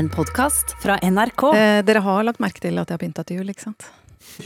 [0.00, 1.42] En podkast fra NRK.
[1.56, 3.84] Eh, dere har lagt merke til at jeg har pynta til jul, ikke sant?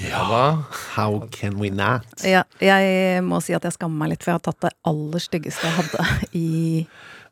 [0.00, 0.64] Ja,
[0.96, 2.06] how can we not?
[2.26, 5.22] Ja, jeg må si at jeg skammer meg litt, for jeg har tatt det aller
[5.22, 6.06] styggeste jeg hadde
[6.40, 6.48] i,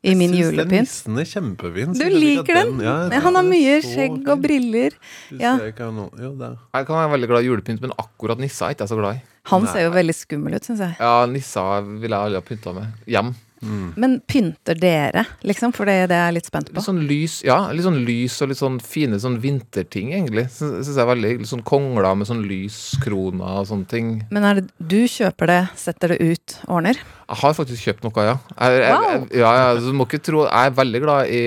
[0.07, 0.87] i min Jeg syns den julepynt.
[0.87, 1.95] nissen er kjempefin.
[1.99, 2.73] Du liker den?
[2.77, 2.85] den?
[2.87, 4.27] Ja, Ja, han har mye skjegg fin.
[4.31, 4.97] og briller.
[5.31, 5.55] Ja.
[5.65, 6.33] jeg kan Jo.
[6.39, 9.19] Jeg kan være veldig glad i julepynt, men akkurat nissa er ikke jeg så glad
[9.19, 9.23] i.
[9.51, 10.95] Han ser jo veldig skummel ut, syns jeg.
[10.99, 13.03] Ja, nissa ville jeg aldri ha pynta med.
[13.17, 13.33] Hjem.
[13.99, 15.73] Men pynter dere, liksom?
[15.75, 16.77] For det, det er jeg litt spent på.
[16.77, 20.47] Litt sånn lys, ja, litt sånn lys og litt sånn fine sånn vinterting, egentlig.
[20.53, 24.13] Syns jeg er veldig Litt Sånn kongler med sånn lyskroner og sånne ting.
[24.33, 26.99] Men er det du kjøper det, setter det ut, ordner?
[27.33, 28.35] Jeg har faktisk kjøpt noe, ja.
[28.59, 29.13] Jeg, jeg, Wow.
[29.25, 31.41] jeg, ja, ja du må ikke tro Jeg er veldig glad i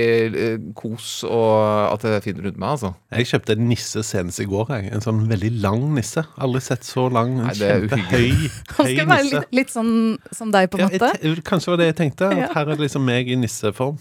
[0.74, 2.90] kos og at det er fint rundt meg, altså.
[3.14, 4.72] Jeg kjøpte en nisse senest i går.
[4.74, 4.90] Jeg.
[4.96, 6.24] En sånn veldig lang nisse.
[6.42, 7.36] Aldri sett så lang.
[7.38, 8.30] En Nei, det er kjempehøy
[8.76, 9.92] Han høy skal være litt, litt sånn
[10.34, 11.12] som deg, på en Ja, måte.
[11.22, 12.30] te- kanskje var det jeg tenkte.
[12.32, 12.48] At Ja.
[12.54, 13.98] her er det liksom meg i nisseform.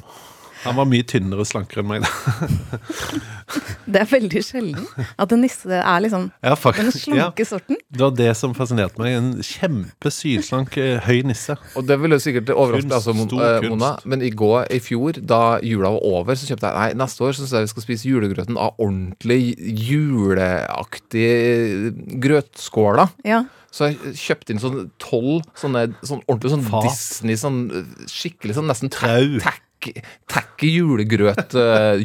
[0.65, 2.05] Han var mye tynnere og slankere enn meg.
[2.05, 2.11] Da.
[3.85, 4.85] Det er veldig sjelden
[5.21, 7.47] at en nisse er liksom Ja, den slanke ja.
[7.47, 7.77] sorten.
[7.93, 9.13] Det var det som fascinerte meg.
[9.19, 11.53] En kjempesylslank, eh, høy nisse.
[11.77, 13.69] Og det ville jo sikkert overraske deg, altså, eh.
[13.69, 13.91] Mona.
[14.09, 17.35] Men i går, i fjor, da jula var over, så kjøpte jeg Nei, neste år
[17.35, 19.41] så syns jeg vi skal spise julegrøten av ordentlig
[19.85, 21.29] juleaktig
[22.25, 23.13] grøtskåler.
[23.27, 23.43] Ja.
[23.75, 26.85] Så jeg kjøpte inn sånn tolv sånne sånn ordentlig sånn Fat.
[26.87, 29.39] Disney, sånn eh, skikkelig sånn nesten Trau.
[29.85, 31.99] Tack- Tacky julegrøt uh,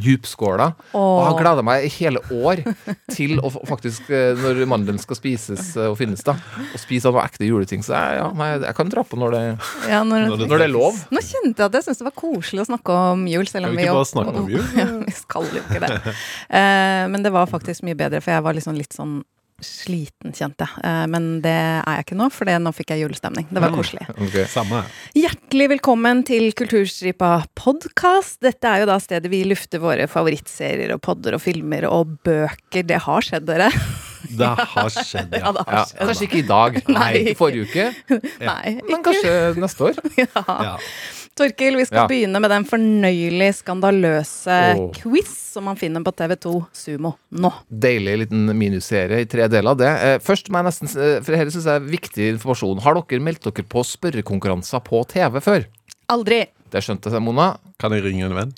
[0.92, 0.98] oh.
[0.98, 2.62] Og har gleda meg i hele år
[3.14, 6.34] til å faktisk, eh, når mandelen skal spises eh, og finnes, da,
[6.74, 7.84] å spise av noe ekte juleting.
[7.86, 9.42] Så jeg, ja, nei, jeg kan dra på når det,
[9.90, 10.98] ja når, Når det- når det er lov.
[11.14, 13.46] Nå kjente jeg at jeg syntes det var koselig å snakke om jul.
[13.46, 14.66] Selv om vi ikke jo- bare snakke om jul?
[14.80, 15.92] Ja, vi skal jo ikke det.
[16.50, 19.20] Uh, men det var faktisk mye bedre, for jeg var liksom litt sånn
[19.64, 20.82] sliten, kjente jeg.
[20.86, 23.46] Eh, men det er jeg ikke nå, for det, nå fikk jeg julestemning.
[23.50, 24.06] Det var koselig.
[24.16, 24.36] Ok.
[24.50, 24.82] Samme.
[25.16, 28.40] Hjertelig velkommen til Kulturstripa podkast.
[28.44, 32.86] Dette er jo da stedet vi lufter våre favorittserier og podder og filmer og bøker.
[32.88, 33.70] Det har skjedd, dere.
[34.30, 35.40] Det har skjedd, ja.
[35.50, 36.02] Ja, har skjedd.
[36.10, 37.32] kanskje ikke i dag, nei, Nei.
[37.38, 37.86] forrige uke,
[38.44, 40.00] Nei, men kanskje neste år.
[40.20, 40.74] ja.
[41.40, 42.06] Torkil, vi skal Ja.
[42.10, 44.90] begynne med den fornøyelig skandaløse oh.
[44.92, 47.50] quiz som man finner på TV2 Sumo nå.
[47.72, 49.70] Deilig liten miniserie i tre deler.
[49.72, 49.88] av Det.
[49.88, 52.82] Eh, først må jeg nesten, eh, for dette synes jeg er viktig informasjon.
[52.84, 55.64] Har dere meldt dere på spørrekonkurranser på TV før?
[56.10, 56.44] Aldri.
[56.70, 57.56] Det skjønte jeg, Mona.
[57.78, 58.52] Kan jeg ringe en venn?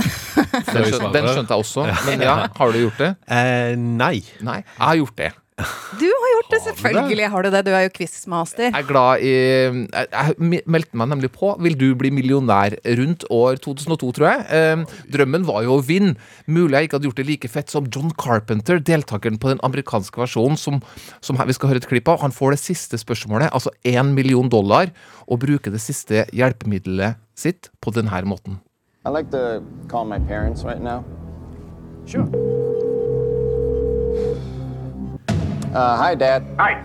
[0.00, 1.84] Den skjønte, den skjønte jeg også.
[2.06, 3.10] Men ja, har du gjort det?
[3.28, 4.20] Eh, nei.
[4.44, 5.32] Nei, jeg har gjort det.
[6.00, 7.62] Du har gjort det, selvfølgelig har du det.
[7.66, 8.68] Du er jo quizmaster.
[8.68, 13.26] Jeg er glad i Jeg, jeg meldte meg nemlig på Vil du bli millionær rundt
[13.30, 14.46] år 2002, tror jeg.
[14.54, 16.16] Eh, drømmen var jo å vinne.
[16.50, 20.22] Mulig jeg ikke hadde gjort det like fett som John Carpenter, deltakeren på den amerikanske
[20.22, 20.80] versjonen, som,
[21.24, 22.20] som vi skal høre et klipp av.
[22.24, 24.92] Han får det siste spørsmålet, altså én million dollar,
[25.26, 28.60] og bruker det siste hjelpemiddelet sitt på denne måten.
[29.04, 31.04] I like to call my parents right now.
[32.04, 32.28] Sure.
[35.72, 36.44] Uh, hi, Dad.
[36.58, 36.80] Hi.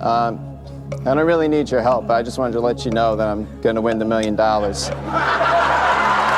[0.00, 0.58] Um,
[1.06, 2.06] I don't really need your help.
[2.06, 4.34] But I just wanted to let you know that I'm going to win the million
[4.34, 4.90] dollars.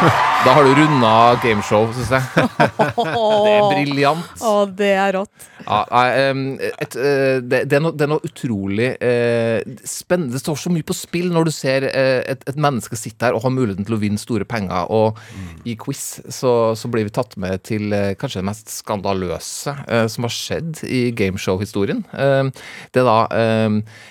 [0.44, 1.10] Da har du runda
[1.42, 2.22] gameshow, syns jeg.
[3.44, 4.30] Det er briljant.
[4.48, 5.46] Å, det er rått.
[5.66, 10.32] Ja, nei, et, eh, det, det, er noe, det er noe utrolig eh, spennende.
[10.32, 13.36] Det står så mye på spill når du ser eh, et, et menneske sitte her
[13.36, 14.88] og ha muligheten til å vinne store penger.
[14.88, 15.20] Og
[15.68, 20.24] i quiz så, så blir vi tatt med til kanskje det mest skandaløse eh, som
[20.24, 22.06] har skjedd i gameshow-historien.
[22.16, 22.48] Eh,
[22.96, 23.20] det er da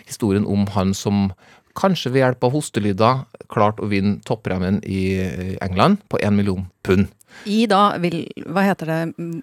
[0.05, 1.31] historien om han som
[1.79, 6.67] kanskje ved hjelp av hostelyder klart å vinne toppremmen i eh, England på én million
[6.85, 7.09] pund.
[7.49, 8.97] I da vil Hva heter det?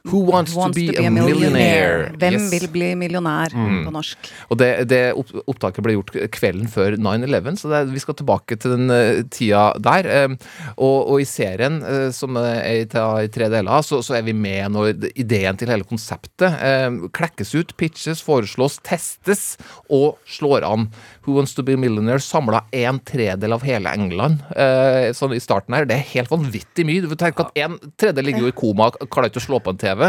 [0.04, 2.12] Who wants to be a millionaire?
[2.16, 2.42] Hvem Yes.
[2.46, 2.50] Mm.
[2.52, 4.30] vil bli millionær på norsk?
[4.50, 8.74] Og det, det opptaket ble gjort kvelden før 9-11, så det, vi skal tilbake til
[8.76, 10.08] den uh, tida der.
[10.26, 10.36] Um,
[10.76, 14.34] og, og i serien, uh, som er i, i tre deler, så, så er vi
[14.36, 19.56] med når ideen til hele konseptet uh, klekkes ut, pitches, foreslås, testes
[19.88, 20.88] og slår an.
[21.26, 25.40] Who Wants To Be a Millionaire samla en tredel av hele England eh, sånn i
[25.42, 25.86] starten her.
[25.88, 27.02] Det er helt vanvittig mye.
[27.02, 29.60] Du får tenke at En tredel ligger jo i koma, og klarer ikke å slå
[29.62, 30.06] på en TV.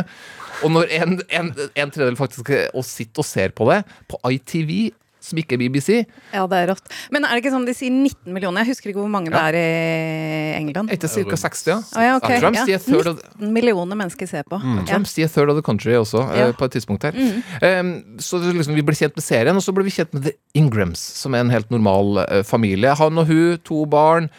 [0.65, 4.17] Og når en, en, en tredjedel faktisk er og sitter og ser på det på
[4.33, 4.71] ITV,
[5.27, 5.89] som ikke er BBC
[6.31, 6.85] Ja, det er rått.
[7.11, 8.63] Men er det ikke sånn de sier 19 millioner?
[8.63, 9.63] Jeg husker ikke hvor mange det er i
[10.59, 10.91] England.
[10.93, 11.39] Etter ca.
[11.41, 11.77] 60, ja.
[11.81, 12.29] Oh, ja, ok.
[12.31, 12.65] Jeg tror de Ja.
[12.69, 14.61] sier third of, 19 millioner mennesker ser på.
[14.61, 14.99] jeg Ja.
[15.03, 16.51] sier third of the country også, Ja.
[16.53, 17.17] på et tidspunkt her.
[17.81, 20.23] Um, så det, liksom, vi ble kjent med serien, og så ble vi kjent med
[20.29, 22.95] The Ingrams, som er en helt normal uh, familie.
[22.95, 24.29] Han og hun, to barn.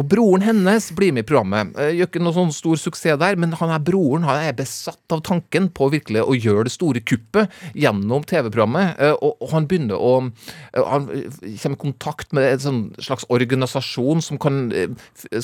[0.00, 1.74] Og broren hennes blir med i programmet.
[1.76, 5.12] Eh, Gjør ikke noe sånn stor suksess der, men han er broren han er besatt
[5.12, 8.96] av tanken på virkelig å gjøre det store kuppet gjennom TV-programmet.
[8.98, 10.12] eh, Og, han begynner å
[10.72, 11.06] eh, Han
[11.60, 14.72] kommer i kontakt med en sånn slags organisasjon som kan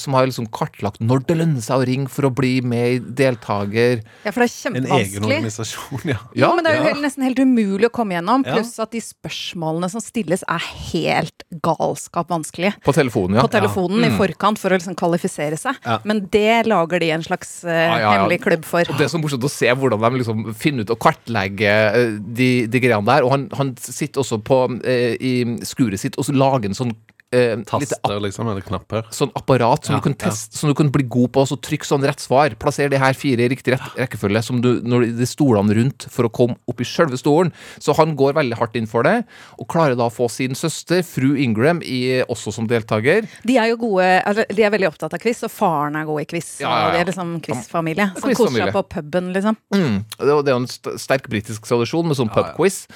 [0.00, 2.98] Som har liksom kartlagt når det lønner seg å ringe for å bli med i
[3.20, 4.00] deltaker.
[4.24, 4.88] Ja, for det er kjempevanskelig.
[4.88, 6.18] En egen organisasjon, ja.
[6.38, 6.88] Ja, men det er jo Ja.
[6.94, 8.44] helt, nesten helt umulig å komme gjennom.
[8.48, 10.62] Pluss at de spørsmålene som stilles, er
[10.92, 12.74] helt galskap vanskelige.
[12.84, 13.42] På telefonen, ja.
[13.44, 15.78] På telefonen i forkant for å liksom kvalifisere seg.
[16.08, 18.12] Men det lager de en slags uh, Ja, ja, ja.
[18.16, 18.86] hemmelig klubb for.
[18.88, 22.16] Og Det er så morsomt å se hvordan de liksom finner ut og kartlegger eh,
[22.18, 23.26] de, de greiene der.
[23.26, 25.34] Og han, han sitter også på, uh, i
[25.66, 26.94] skuret sitt og så lager en sånn
[27.32, 29.06] eh, lite Taster, liksom, eller knapper.
[29.14, 31.44] sånn apparat som, Ja, du kan teste, som du kan bli god på.
[31.46, 32.50] Så trykk sånn rett svar.
[32.58, 36.28] Plasser de her fire i riktig rett, rekkefølge som du, når de stolene rundt for
[36.28, 37.52] å komme opp i sjølve stolen.
[37.78, 39.22] Så han går veldig hardt inn for det,
[39.58, 43.28] og klarer da å få sin søster, fru Ingram, i, også som deltaker.
[43.46, 46.24] De er jo gode, altså, de er veldig opptatt av quiz, og faren er god
[46.24, 46.50] i quiz.
[46.62, 46.86] Ja, ja, ja.
[46.88, 48.10] Og de er liksom quizfamilie.
[48.18, 49.58] Som koser seg på puben, liksom.
[49.74, 49.98] Mm.
[50.18, 52.86] Det er er jo en sterk britisk tradisjon med sånn pubquiz.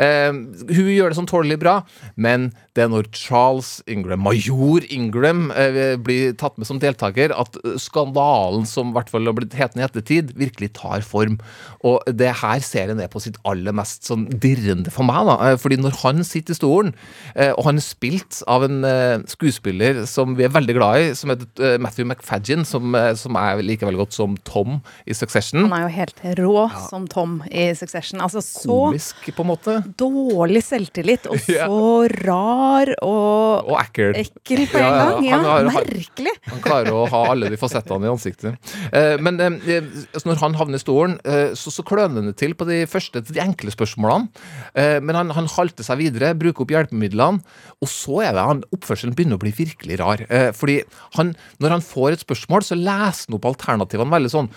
[0.00, 1.78] Eh, hun gjør det sånn tålelig bra,
[2.16, 7.56] men det er når Charles Ingram, major Ingram, eh, blir tatt med som deltaker, at
[7.82, 11.38] skandalen som i hvert fall har blitt hetende i ettertid, virkelig tar form.
[11.84, 15.36] Og det her serien er på sitt aller mest sånn dirrende for meg, da.
[15.52, 16.94] Eh, Fordi når han sitter i stolen,
[17.34, 21.10] eh, og han er spilt av en eh, skuespiller som vi er veldig glad i,
[21.18, 25.66] som heter Matthew McFadgen, som, som er like veldig godt som Tom i Succession.
[25.66, 28.20] Han er jo helt rå som Tom i Succession.
[28.24, 29.76] Altså så komisk, på en måte.
[29.98, 31.66] dårlig selvtillit, og Ja.
[31.68, 34.12] så rar og Og ekkel.
[34.20, 35.24] ekkel på en Ja, gang.
[35.24, 36.34] Ja, han har- merkelig.
[36.50, 38.58] Han klarer å ha alle de fasettene i ansiktet.
[38.92, 39.80] Eh, men eh,
[40.12, 42.82] altså når han havner i stolen, eh, så, så kløner han det til på de
[42.90, 44.28] første, de enkle spørsmålene.
[44.76, 47.40] Eh, men han, han halter seg videre, bruker opp hjelpemidlene,
[47.82, 50.26] og så er det han, oppførselen begynner å bli virkelig rar.
[50.28, 50.80] Eh, fordi
[51.16, 54.50] han, når han får et spørsmål, så leser han opp alternativene veldig sånn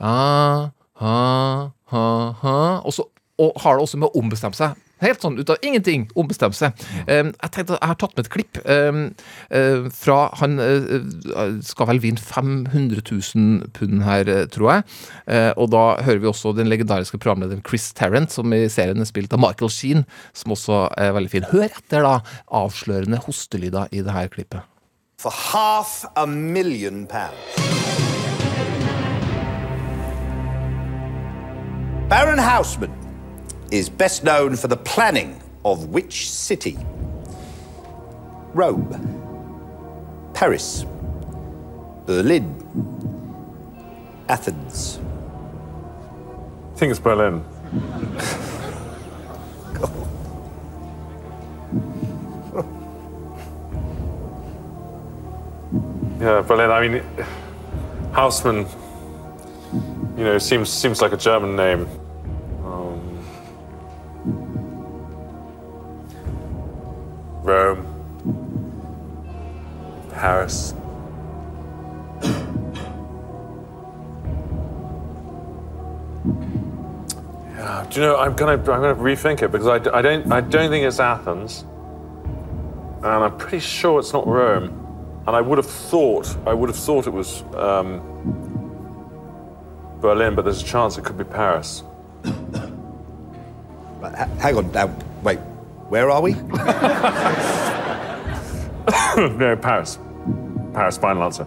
[0.00, 0.70] ah,
[1.00, 1.16] ha,
[1.92, 2.04] ha,
[2.42, 3.04] ha, og, så,
[3.40, 4.74] og har det også med å ombestemme seg.
[5.02, 6.76] Helt sånn ut av ingenting ombestemme seg.
[7.04, 9.00] Eh, jeg tenkte, jeg har tatt med et klipp eh,
[9.58, 14.86] eh, fra Han eh, skal vel vinne 500 000 pund her, eh, tror jeg.
[15.28, 19.08] Eh, og da hører vi også den legendariske programlederen Chris Tarrant, som i serien er
[19.08, 21.50] spilt av Michael Sheen, som også er veldig fin.
[21.52, 22.16] Hør etter, da,
[22.56, 24.64] avslørende hostelyder i det her klippet.
[25.18, 27.56] for half a million pounds.
[32.08, 32.92] Baron Houseman
[33.70, 36.78] is best known for the planning of which city?
[38.54, 38.88] Rome,
[40.34, 40.84] Paris,
[42.06, 42.54] Berlin,
[44.28, 44.98] Athens.
[46.72, 47.44] I think it's Berlin.
[56.20, 56.70] yeah, Berlin.
[56.70, 57.02] I mean,
[58.12, 58.66] Hausmann,
[60.16, 61.86] You know, seems seems like a German name.
[70.26, 70.74] Paris.
[77.56, 78.16] Yeah, do you know?
[78.16, 80.98] I'm gonna I'm gonna rethink it because I, d- I don't I don't think it's
[80.98, 84.64] Athens, and I'm pretty sure it's not Rome,
[85.28, 88.00] and I would have thought I would have thought it was um,
[90.00, 91.84] Berlin, but there's a chance it could be Paris.
[94.00, 94.88] Right, ha- hang on now.
[95.22, 95.38] Wait,
[95.88, 96.32] where are we?
[99.38, 100.00] no, Paris.
[100.76, 100.96] Paris.
[100.98, 101.46] Final answer.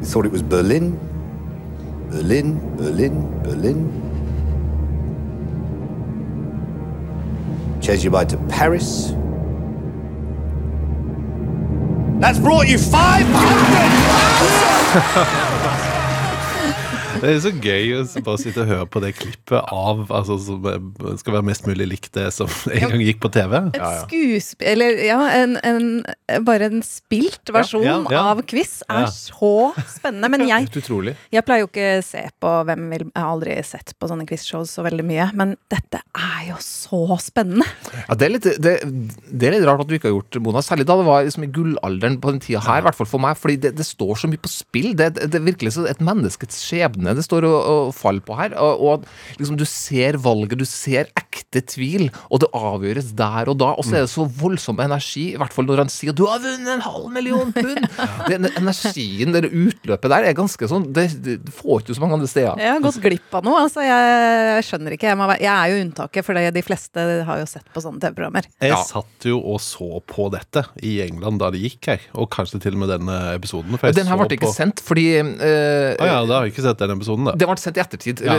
[0.00, 0.98] You thought it was Berlin?
[2.10, 3.92] Berlin, Berlin, Berlin.
[7.80, 9.12] Change your mind to Paris.
[12.20, 15.50] That's brought you 500!
[17.24, 20.66] Det er så gøy å bare sitte og høre på det klippet av altså, som
[20.68, 23.54] eh, skal være mest mulig likt det som en gang gikk på TV.
[23.72, 25.86] Et skuespill Eller ja, en, en,
[26.44, 28.24] bare en spilt versjon Ja, ja, ja.
[28.34, 29.10] av quiz er Ja.
[29.14, 30.28] så spennende.
[30.34, 33.94] Men jeg, jeg pleier jo ikke å se på Hvem vil Jeg har aldri sett
[33.96, 37.64] på sånne quizshow så veldig mye, men dette er jo så spennende.
[38.04, 38.74] Ja, det, er litt, det,
[39.30, 40.62] det er litt rart at du ikke har gjort Mona.
[40.64, 43.22] Særlig da det var liksom i gullalderen på den tida her, i hvert fall for
[43.22, 43.38] meg.
[43.40, 44.90] Fordi det, det står så mye på spill.
[44.98, 48.54] Det, det er virkelig så et menneskets skjebne det står og, og faller på her.
[48.60, 49.06] Og, og
[49.40, 53.72] liksom du ser valget, du ser ekte tvil, og det avgjøres der og da.
[53.78, 56.38] Og så er det så voldsom energi, i hvert fall når han sier 'du har
[56.42, 57.88] vunnet en halv million pund'.
[58.30, 62.28] Den energien, det utløpet der, er ganske sånn Det, det får ikke så mange andre
[62.30, 62.58] steder.
[62.58, 63.60] Jeg har gått glipp av noe.
[63.64, 65.08] Altså, jeg, skjønner ikke.
[65.10, 68.48] Jeg, må, jeg er jo unntaket, for de fleste har jo sett på sånne TV-programmer.
[68.62, 68.82] Jeg Ja.
[68.82, 72.72] satt jo og så på dette i England da det gikk her, og kanskje til
[72.74, 73.76] og med denne episoden.
[73.78, 76.52] For jeg Den her ble ikke på- sendt fordi eh, ah, ja, da har jeg
[76.54, 77.34] ikke sett den episoden, da.
[77.38, 78.36] Det ble sendt i ettertid, Ja,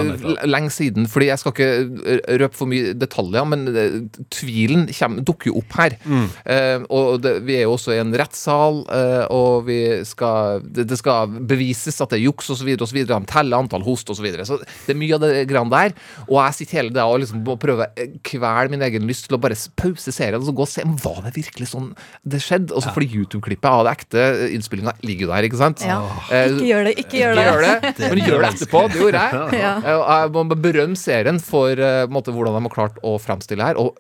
[0.49, 1.05] lenge siden.
[1.11, 1.69] Fordi jeg skal ikke
[2.15, 3.97] eh, røpe for mye detaljer, men eh,
[4.33, 5.95] tvilen kommer, dukker jo opp her.
[6.05, 6.25] Mm.
[6.55, 10.87] Eh, og det, vi er jo også i en rettssal, eh, og vi skal, det,
[10.89, 12.73] det skal bevises at det er juks osv.
[12.81, 13.01] osv.
[13.05, 14.17] De teller antall host osv.
[14.19, 14.45] Så, videre.
[14.47, 15.91] så det er mye av det greiene der.
[16.29, 19.35] Og jeg sitter hele dagen og liksom må prøve å kvele min egen lyst til
[19.37, 21.91] å bare pause serien og så gå og se om var det virkelig sånn
[22.25, 22.73] det skjedde.
[22.73, 24.23] Også fordi YouTube-klippet av det ekte
[24.55, 25.83] innspillinga ligger jo der, ikke sant?
[25.85, 25.99] Ja.
[26.33, 27.45] Eh, Ikke gjør det, ikke gjør ikke det.
[27.51, 28.81] gjør det, men gjør det etterpå.
[28.91, 29.59] Det gjorde jeg.
[29.61, 29.73] Ja.
[30.25, 33.77] Jeg må berømme serien for eh, måte, hvordan de har klart å fremstille her.
[33.81, 33.97] Og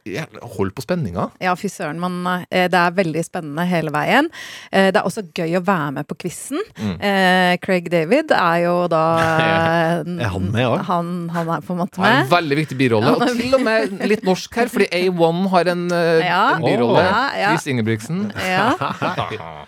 [0.55, 1.29] hold på spenninga.
[1.43, 1.99] Ja, fy søren.
[2.01, 2.19] Man,
[2.49, 4.29] eh, det er veldig spennende hele veien.
[4.71, 6.61] Eh, Det er også gøy å være med på quizen.
[6.79, 6.95] Mm.
[7.01, 9.03] Eh, Craig David er jo da
[10.05, 10.83] Er han med også?
[10.89, 13.13] Han, han er på en måte med en veldig viktig birolle.
[13.15, 15.85] Og til og med litt norsk her, fordi A1 har en,
[16.25, 16.41] Ja.
[16.55, 17.03] en birolle.
[17.05, 17.53] Ja, ja.
[17.53, 18.25] Chris Ingebrigtsen.
[18.45, 18.69] Ja.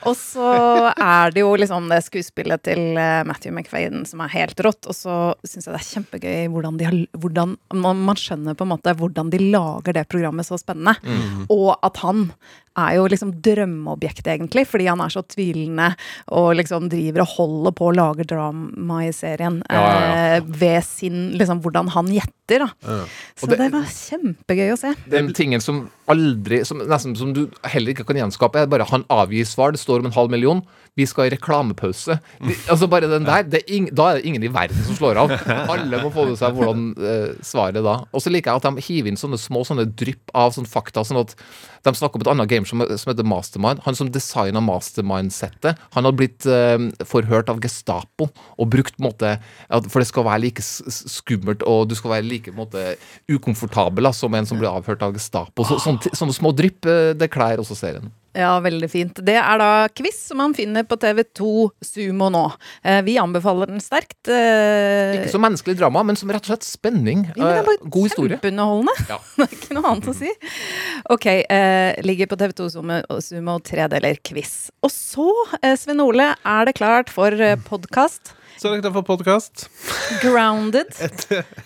[0.08, 0.48] Og så
[0.94, 2.82] er det jo liksom det skuespillet til
[3.27, 4.67] Matthew McFaden som er helt rått.
[4.68, 5.16] Og så
[5.48, 9.30] syns jeg det er kjempegøy hvordan, de hvordan man, man skjønner på en måte hvordan
[9.34, 10.96] de lager det programmet så spennende.
[11.54, 12.32] Og at han
[12.78, 15.88] er jo liksom drømmeobjektet, egentlig, fordi han er så tvilende
[16.38, 20.36] og liksom driver og holder på å lage drama i serien Ja, ja, ja.
[20.38, 22.70] eh, ved sin liksom hvordan han gjetter, da.
[23.36, 24.94] Så det- det, var kjempegøy å se.
[25.10, 29.48] Den tingen som aldri som, Nesten som du heller ikke kan gjenskape, bare han avgir
[29.48, 29.74] svar.
[29.76, 30.62] Det står om en halv million.
[30.98, 32.18] Vi skal i reklamepause.
[32.42, 35.20] De, altså bare den der, er ing, Da er det ingen i verden som slår
[35.22, 35.34] av.
[35.74, 38.00] Alle må få med seg hvordan eh, svaret da.
[38.10, 41.06] Og så liker jeg at de hiver inn sånne små sånne drypp av sånn fakta.
[41.06, 41.36] sånn at
[41.88, 43.82] De snakker om et annet game som, som heter Mastermind.
[43.86, 46.77] Han som designa Mastermind-settet, han hadde blitt eh,
[47.08, 49.34] forhørt av Gestapo og brukt på en måte
[49.88, 52.96] For det skal være like skummelt, og du skal være like måte
[53.32, 55.65] ukomfortabel da, som en som blir avhørt av Gestapo.
[55.67, 58.12] Så, sånne, sånne små drypp, eh, det kler også serien.
[58.38, 59.17] Ja, veldig fint.
[59.25, 61.48] Det er da quiz som man finner på TV2
[61.82, 62.44] Sumo nå.
[62.86, 64.29] Eh, vi anbefaler den sterkt.
[64.29, 67.24] Eh, Ikke som menneskelig drama, men som rett og slett spenning.
[67.32, 68.38] ja, men det er Eh, bare God historie.
[68.38, 68.96] Kjempeunderholdende.
[69.10, 69.17] Ja.
[69.39, 70.29] det er ikke noe annet å si.
[71.15, 74.70] Ok, eh, ligger på TV2 Sumo, Sumo tredeler quiz.
[74.86, 75.27] Og så,
[75.58, 77.32] Svein Sven Ole, er det klart for
[77.65, 79.65] podkast Så er det klart for podkast.
[80.22, 80.94] Grounded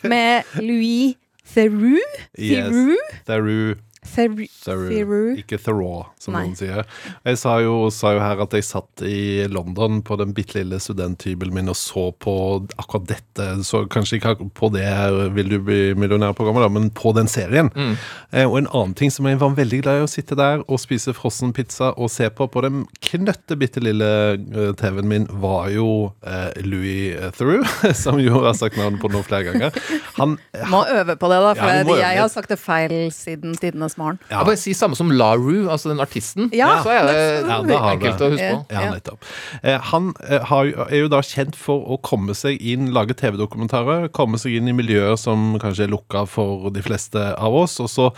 [0.08, 1.18] med Louis
[1.52, 2.00] Theroux.
[2.38, 2.96] Theroux?
[2.96, 3.76] Yes, Theroux.
[4.02, 5.38] Theroux.
[5.38, 6.48] Ikke Theroux, som Nei.
[6.48, 6.82] noen sier.
[7.28, 10.80] Jeg sa jo, sa jo her at jeg satt i London på den bitte lille
[10.82, 12.34] studenthybelen min og så på
[12.82, 13.48] akkurat dette.
[13.68, 14.88] Så kanskje ikke på det
[15.36, 17.70] Vil du bli millionær-programmet, da, men på den serien.
[17.76, 17.94] Mm.
[18.32, 20.82] Eh, og en annen ting som jeg var veldig glad i å sitte der og
[20.82, 25.70] spise frossen pizza og se på på den knøtte bitte lille eh, TV-en min, var
[25.72, 27.70] jo eh, Louis Theroux,
[28.04, 29.78] som jo har sagt navnet på nå flere ganger.
[30.18, 30.40] Han
[30.74, 34.20] Må øve på det, da, for Ja, jeg har sagt det feil siden tidenes morgen.
[34.30, 36.50] Jeg bare si samme som La Rue, altså den artisten.
[36.56, 37.16] Ja, så er det
[37.50, 38.28] Ja, det har enkelt det.
[38.28, 38.66] å huske på.
[38.72, 38.92] Ja, Ja.
[38.94, 39.26] nettopp.
[39.64, 40.52] Eh, han eh,
[40.92, 44.74] er jo da kjent for å komme seg inn, lage TV-dokumentarer, komme seg inn i
[44.74, 48.10] miljøer som kanskje er lukka for de fleste av oss, og så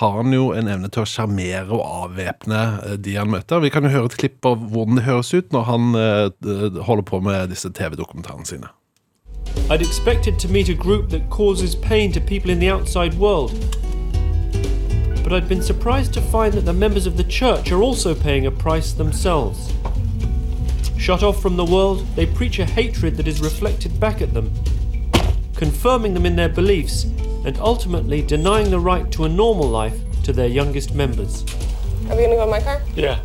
[0.00, 3.60] har han jo en evne til å sjarmere og avvæpne eh, de han møter.
[3.60, 5.92] Vi kan jo høre et klipp av hvordan det høres ut når han
[6.84, 8.68] holder på med disse TV-dokumentarene sine.
[9.70, 13.52] I'd expected to meet a group that causes pain to people in the outside world.
[15.28, 18.46] But I'd been surprised to find that the members of the church are also paying
[18.46, 19.74] a price themselves.
[20.96, 24.50] Shut off from the world, they preach a hatred that is reflected back at them,
[25.54, 27.04] confirming them in their beliefs
[27.44, 31.42] and ultimately denying the right to a normal life to their youngest members.
[32.08, 32.80] Are we gonna go in my car?
[32.96, 33.20] Yeah.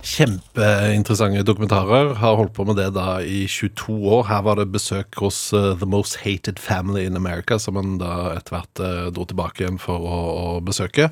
[0.00, 2.14] Kjempeinteressante dokumentarer.
[2.20, 4.24] Har holdt på med det da i 22 år.
[4.30, 8.32] Her var det besøk hos uh, The Most Hated Family in America, som han da
[8.36, 11.10] etter hvert uh, dro tilbake igjen for å, å besøke.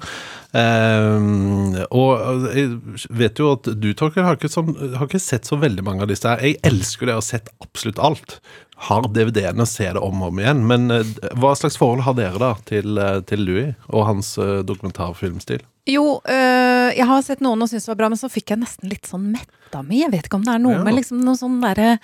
[0.56, 5.84] Um, og jeg vet jo at du, Torkel, har sånn, har ikke sett så veldig
[5.84, 6.40] mange av disse her.
[6.44, 8.38] Jeg elsker det, og har sett absolutt alt.
[8.86, 10.60] Har DVD-ene og ser det om og om igjen.
[10.70, 11.08] Men eh,
[11.40, 15.64] hva slags forhold har dere da til, eh, til Louis og hans eh, dokumentarfilmstil?
[15.88, 18.60] Jo, øh, jeg har sett noen og syntes det var bra, men så fikk jeg
[18.62, 20.02] nesten litt sånn metta mi.
[20.04, 20.84] Jeg vet ikke om det er noe Ja.
[20.86, 21.96] med liksom noe sånn derre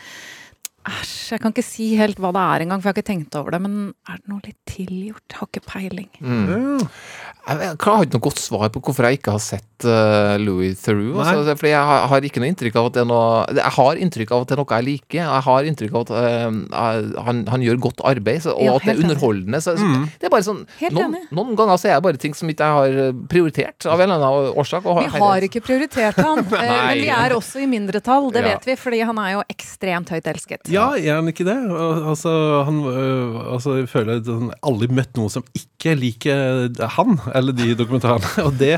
[0.85, 3.37] Æsj, jeg kan ikke si helt hva det er engang, for jeg har ikke tenkt
[3.41, 3.61] over det.
[3.65, 5.23] Men er det noe litt tilgjort?
[5.33, 6.11] Jeg har ikke peiling.
[6.21, 10.75] Jeg, jeg har ikke noe godt svar på hvorfor jeg ikke har sett eh, Louis
[10.81, 11.19] Theroux.
[11.21, 13.25] Altså, fordi jeg har, har ikke noe inntrykk av at det er noe
[13.59, 15.21] Jeg har inntrykk av at det er noe jeg liker.
[15.23, 18.87] Jeg har inntrykk av at uh, han, han gjør godt arbeid, så, og Ja, at
[18.89, 19.61] det er underholdende.
[19.65, 20.63] Så, så, Det er bare sånn
[20.95, 24.09] noen, noen ganger så er det bare ting som ikke jeg har prioritert av en
[24.11, 24.87] eller annen årsak.
[24.89, 28.31] Og Vi har ikke prioritert han, eh, men vi er også i mindretall.
[28.35, 28.55] Det Ja.
[28.55, 30.69] vet vi, fordi han er jo ekstremt høyt elsket.
[30.73, 31.57] Ja, er han ikke det?
[31.65, 32.33] Altså,
[32.67, 37.57] han, øh, altså, jeg føler at han aldri møtt noen som ikke liker han, eller
[37.57, 38.31] de dokumentarene.
[38.47, 38.77] Og det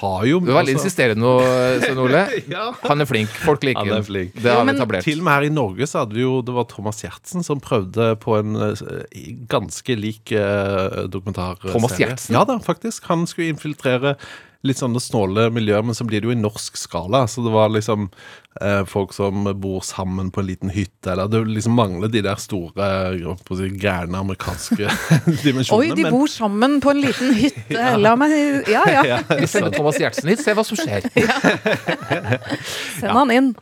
[0.00, 1.34] har jo Du er veldig altså- insisterende nå,
[1.84, 2.22] Svein Ole.
[2.54, 2.66] Ja.
[2.84, 3.32] Han er flink.
[3.44, 4.34] Folk liker Han er flink.
[4.36, 5.06] Det har vi men- etablert.
[5.06, 7.60] Til og med her i Norge så hadde vi jo Det var Thomas Giertsen som
[7.64, 11.72] prøvde på en eh, ganske lik uh, dokumentarserie.
[11.72, 12.34] Thomas Giertsen?
[12.36, 13.04] Ja da, faktisk.
[13.10, 14.16] Han skulle infiltrere
[14.64, 17.24] litt sånne snåle miljøer, men så blir det jo i norsk skala.
[17.28, 18.06] Så det var liksom
[18.62, 22.40] eh, folk som bor sammen på en liten hytte, eller det liksom mangler de der
[22.40, 22.86] store,
[23.44, 24.88] på å si, gærne amerikanske
[25.44, 25.76] dimensjonene.
[25.76, 27.84] Oi, de men- bor sammen på en liten hytte.
[28.04, 28.32] La meg
[28.72, 29.18] Ja ja, Ja,
[29.50, 31.04] Send Thomas Gjertsen hit, se hva som skjer.
[32.98, 33.52] send han inn.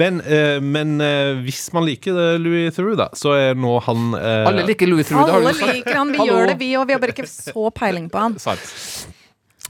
[0.00, 4.10] Men, eh, men eh, hvis man liker det, Louis Theroux, da, så er nå han
[4.18, 5.74] eh, Alle liker Louis Theroux, det har Alle du sagt.
[5.78, 6.34] liker han, vi Hallo.
[6.40, 8.38] gjør det vi, og vi har bare ikke så peiling på han.
[8.42, 8.74] Sant.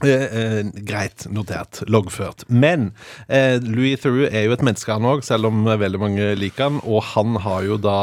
[0.03, 1.83] Eh, eh, greit, notert.
[1.87, 2.45] Loggført.
[2.49, 2.91] Men
[3.27, 6.81] eh, Louis Theroux er jo et menneske, han òg, selv om veldig mange liker han.
[6.87, 7.97] Og han har jo da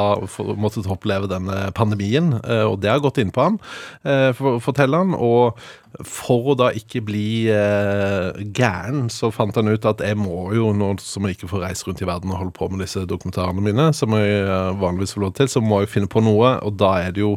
[0.58, 3.60] måttet oppleve denne pandemien, eh, og det har gått inn på han,
[4.04, 5.16] eh, for, forteller han.
[5.18, 5.58] Og
[6.04, 10.70] for å da ikke bli eh, gæren, så fant han ut at jeg må jo,
[10.76, 13.64] nå som jeg ikke får reise rundt i verden og holde på med disse dokumentarene
[13.64, 16.76] mine, som jeg eh, vanligvis får lov til, så må jeg finne på noe, og
[16.80, 17.34] da er det jo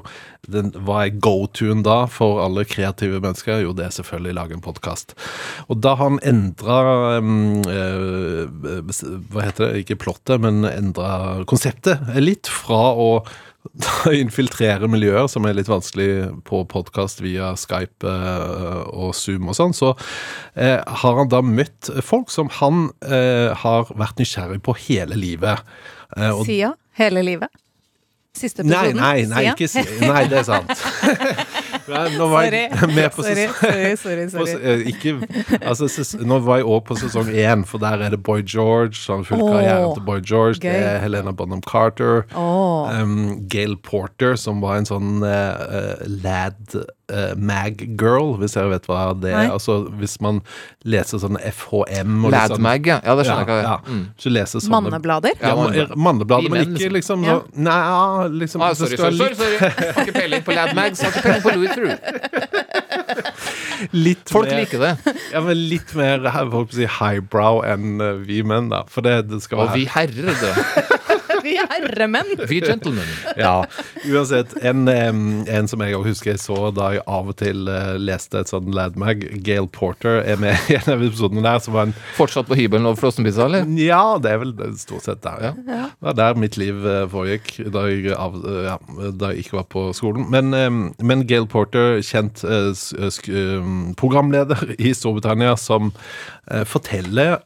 [0.52, 3.62] den, Hva er go-to-en da for alle kreative mennesker?
[3.62, 5.14] Jo, det er selvfølgelig lage en podkast.
[5.70, 6.80] Og da har han endra
[8.82, 9.84] Hva heter det?
[9.84, 13.10] Ikke plottet, men endra konseptet litt fra å
[14.12, 16.10] infiltrere miljøer som er litt vanskelig
[16.48, 19.94] på podkast via Skype eh, og Zoom og sånn, så
[20.56, 25.62] eh, har han da møtt folk som han eh, har vært nysgjerrig på hele livet.
[26.18, 27.54] Eh, og Sia hele livet.
[28.38, 29.02] Siste Nei, episoden.
[29.04, 29.54] nei, nei, Sia.
[29.54, 30.72] ikke si Nei, det er sant.
[32.18, 35.14] Nå var jeg med på Sorry, sorry, sorry, sorry, på eh, ikke,
[35.62, 38.96] altså, ses, Nå var jeg også på sesong én, for der er det Boy George.
[39.00, 40.62] Så han fulgte karrieren til Boy George.
[40.64, 42.26] Det er Helena Bonham Carter.
[42.36, 42.90] Oh.
[42.92, 49.12] Um, Gail Porter, som var en sånn uh, lad eh, mag-girl, hvis dere vet hva
[49.20, 49.38] det er.
[49.44, 49.50] Nei.
[49.54, 50.42] Altså hvis man
[50.88, 53.00] leser sånn FHM og litt sånn- Ladmag, ja.
[53.06, 53.62] Ja, det skjønner jeg hva.
[53.64, 54.06] Ja, Mm.
[54.18, 55.32] Så leser sånne Manneblader?
[55.42, 55.56] Ja,
[55.96, 56.50] manneblader.
[56.50, 57.40] men menn, ikke liksom Ja.
[57.40, 59.94] så Nei, ja, liksom Ah, sorry, sorry, være sorry, sorry.
[59.94, 61.96] Har ikke peiling på Ladmag, så har ikke peiling på Louis True.
[63.92, 64.92] litt Folk mer, liker det.
[65.34, 68.84] Ja, men litt mer jeg holdt på å si, highbrow enn eh, vi menn, da.
[68.92, 70.54] For det, det skal Og vi herrer, det.
[71.52, 72.30] Vi er herremenn!
[72.48, 73.08] Vi gentlemen.
[73.36, 73.66] Ja,
[74.08, 74.54] uansett.
[74.64, 78.40] En, en som jeg også husker jeg så da jeg av og til eh, leste
[78.40, 81.96] et sånn Ladmag, Gail Porter, er med i en av episodene der, som var en
[82.16, 83.68] Fortsatt på hybelen og frossenpizza, eller?
[83.82, 85.54] Ja, det er vel det stort sett der, ja.
[85.92, 88.78] Det var der mitt liv eh, foregikk, da jeg, av, eh, ja,
[89.12, 90.30] da jeg ikke var på skolen.
[90.32, 90.56] Men,
[91.04, 92.46] men Gail Porter, kjent
[94.00, 95.92] programleder i Storbritannia, som
[96.68, 97.38] forteller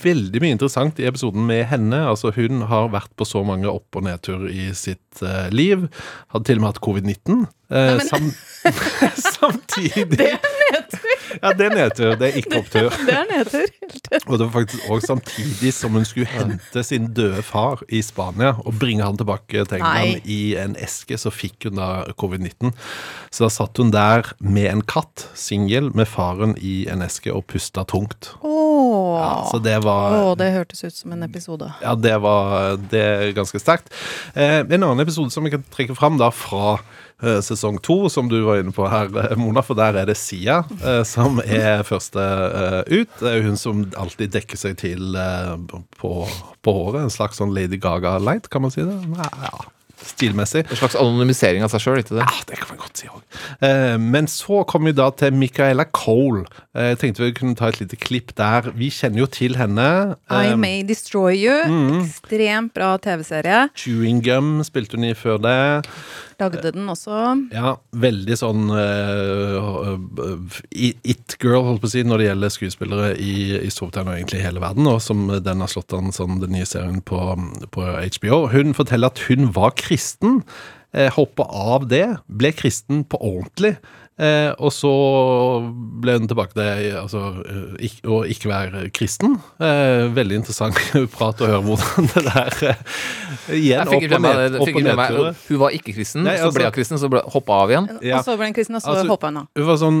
[0.00, 1.98] veldig mye interessant i episoden med henne.
[2.08, 5.86] Altså, hun har vært på så mange opp- og nedtur i sitt uh, liv.
[6.34, 7.44] Hadde til og med hatt covid-19.
[7.74, 8.28] Uh, sam
[9.38, 11.03] samtidig Det er nedtur!
[11.42, 12.14] Ja, det er nedtur.
[12.20, 12.90] Det er ikke opptur.
[13.08, 13.70] Det er nedtur.
[14.26, 18.54] Og det var faktisk også samtidig som hun skulle hente sin døde far i Spania
[18.64, 20.22] og bringe han tilbake til England Nei.
[20.30, 21.88] i en eske, så fikk hun da
[22.20, 22.72] covid-19.
[23.34, 27.44] Så da satt hun der med en katt, singel, med faren i en eske og
[27.50, 28.32] pusta tungt.
[28.42, 29.14] Åh.
[29.14, 31.70] Ja, så det var Åh, det hørtes ut som en episode.
[31.82, 33.92] ja, det var det ganske sterkt.
[34.34, 36.78] Eh, en annen episode som vi kan trekke fram da fra
[37.22, 40.62] sesong to, som du var inne på her, eh, Mona, for der er det Sia
[40.82, 43.12] eh, som er første eh, ut.
[43.20, 45.54] Det er hun som alltid dekker seg til eh,
[46.00, 46.16] på,
[46.64, 47.04] på håret.
[47.06, 48.98] En slags sånn Lady Gaga-light, kan man si det?
[49.16, 49.54] Ja, ja.
[50.04, 50.66] Stilmessig.
[50.68, 52.24] En slags anonymisering av seg sjøl, ikke det?
[52.26, 53.22] Ja, det kan man godt si òg.
[53.64, 56.42] Eh, men så kom vi da til Micaela Cole.
[56.76, 58.68] Eh, jeg tenkte vi kunne ta et lite klipp der.
[58.76, 59.86] Vi kjenner jo til henne.
[60.28, 61.56] I Eh, May Destroy You.
[62.02, 63.68] Ekstremt bra TV-serie.
[63.80, 65.56] Chewing Gum spilte hun i før det.
[66.40, 67.18] Lagde den også.
[67.54, 69.98] Ja, veldig sånn uh,
[70.74, 74.46] it-girl, holdt på å si, når det gjelder skuespillere i, i Storbritannia og egentlig i
[74.46, 77.20] hele verden, og som den har slått an sånn den nye serien på,
[77.74, 78.44] på HBO.
[78.54, 80.42] Hun forteller at hun var kristen.
[80.94, 83.76] Eh, Hoppa av det, ble kristen på ordentlig
[84.14, 84.90] Eh, og så
[86.02, 89.40] ble hun tilbake til altså, eh, å ikke være kristen.
[89.58, 90.78] Eh, veldig interessant
[91.16, 92.84] prat å høre hvordan det der eh,
[93.58, 95.40] Igjen opp og ned, opp og nedturer.
[95.48, 97.90] Hun var ikke kristen, Nei, så ble altså- hun kristen, så hoppa av igjen.
[98.06, 98.20] Ja.
[98.20, 99.50] Og så ble hun kristen, og så Altså, hoppa hun av.
[99.58, 100.00] Hun var sånn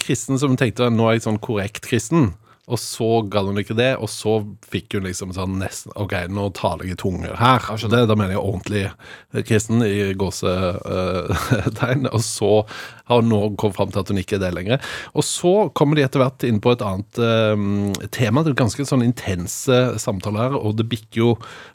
[0.00, 2.32] kristen som tenkte nå er jeg sånn korrekt kristen.
[2.64, 4.38] Og så gadd hun ikke det, og så
[4.72, 7.60] fikk hun liksom sånn nesten Ok, nå taler jeg i tunger her.
[7.60, 8.84] Det, da mener jeg ordentlig
[9.44, 12.08] kristen i gåsetegn.
[12.08, 12.52] og så
[13.10, 14.90] har nå kommet fram til at hun ikke er det lenger.
[15.12, 18.44] Og så kommer de etter hvert inn på et annet eh, tema.
[18.44, 21.34] Det er ganske sånn intense samtaler her, og det bikker jo,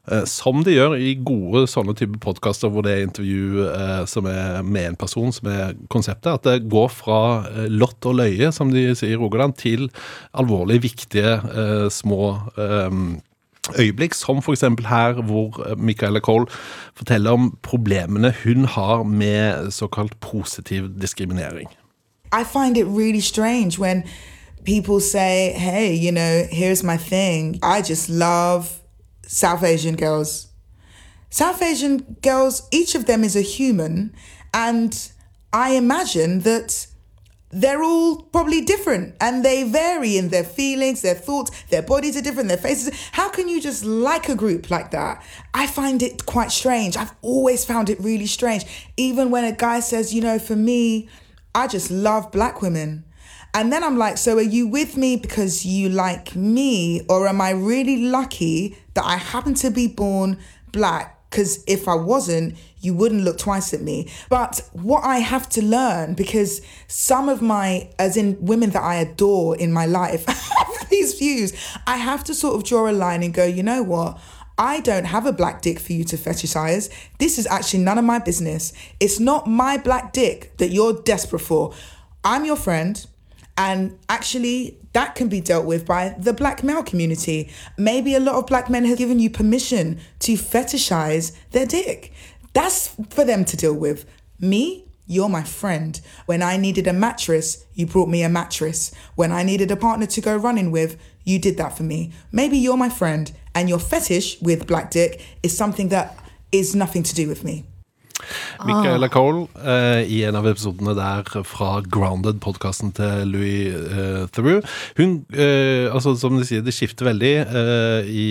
[0.10, 4.30] eh, som det gjør i gode sånne type podkaster hvor det er intervju eh, som
[4.30, 8.52] er med en person, som er konseptet, at det går fra eh, lott og løye,
[8.56, 9.90] som de sier i Rogaland, til
[10.38, 13.02] alvorlig viktige eh, små eh,
[13.80, 14.62] øyeblikk, som f.eks.
[14.62, 16.46] her hvor eh, Michaela Cole
[16.96, 21.70] forteller om problemene hun har med såkalt positiv diskriminering.
[22.34, 24.04] I find it really strange when
[24.66, 27.56] people say, hey, you know, here's my thing.
[27.64, 28.66] I just love
[29.28, 30.48] South Asian girls.
[31.32, 34.12] South Asian girls, each of them is a human,
[34.54, 35.12] and
[35.54, 36.88] I imagine that
[37.52, 42.22] they're all probably different and they vary in their feelings, their thoughts, their bodies are
[42.22, 42.94] different, their faces.
[43.12, 45.24] How can you just like a group like that?
[45.54, 46.96] I find it quite strange.
[46.96, 48.66] I've always found it really strange.
[48.98, 51.10] Even when a guy says, you know, for me,
[51.56, 53.06] I just love black women.
[53.54, 57.42] And then I'm like, so are you with me because you like me, or am
[57.42, 60.38] I really lucky that I happen to be born
[60.72, 61.19] black?
[61.30, 64.10] Because if I wasn't, you wouldn't look twice at me.
[64.30, 68.96] But what I have to learn, because some of my, as in women that I
[68.96, 70.26] adore in my life,
[70.90, 71.54] these views,
[71.86, 74.20] I have to sort of draw a line and go, you know what?
[74.58, 76.90] I don't have a black dick for you to fetishize.
[77.18, 78.74] This is actually none of my business.
[79.00, 81.74] It's not my black dick that you're desperate for.
[82.26, 83.06] I'm your friend.
[83.60, 87.50] And actually, that can be dealt with by the black male community.
[87.78, 92.14] Maybe a lot of black men have given you permission to fetishize their dick.
[92.54, 94.06] That's for them to deal with.
[94.40, 96.00] Me, you're my friend.
[96.26, 98.94] When I needed a mattress, you brought me a mattress.
[99.16, 102.14] When I needed a partner to go running with, you did that for me.
[102.32, 106.18] Maybe you're my friend, and your fetish with black dick is something that
[106.54, 107.66] is nothing to do with me.
[108.68, 114.66] Michaela Cole eh, i en av episodene der fra Grounded, podkasten til Louis eh, Theroux.
[115.00, 118.28] Hun, eh, altså som de sier, det skifter veldig eh, i,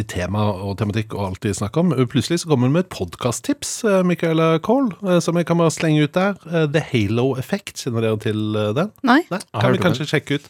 [0.00, 1.94] i tema og tematikk og alt de snakker om.
[2.12, 5.74] Plutselig så kommer hun med et podkasttips, eh, Michaela Cole, eh, som jeg kan bare
[5.74, 6.36] slenge ut der.
[6.50, 8.92] Eh, The Halo Effect, kjenner dere til eh, den?
[9.06, 9.20] Nei.
[9.32, 10.46] Nei, kan vi kanskje sjekke ut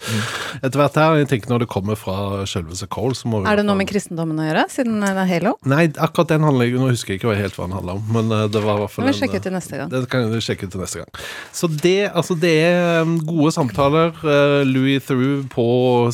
[0.60, 1.16] etter hvert her.
[1.22, 3.86] Jeg tenker Når det kommer fra selveste Cole, så må vi Er det noe med
[3.88, 5.52] kristendommen å gjøre, siden det er Halo?
[5.68, 8.32] Nei, akkurat den handler jeg Nå husker jeg ikke helt hva den handler om, men
[8.34, 9.90] eh, det var i hvert fall en, eh, til neste gang.
[9.92, 11.22] Det kan du sjekke ut til neste gang.
[11.52, 14.10] Så det, altså det er um, gode samtaler.
[14.24, 15.66] Uh, Louis Theroux på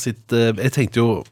[0.03, 1.23] sitt uh, Jeg tenkte jo